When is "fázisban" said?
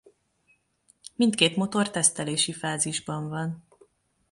2.53-3.29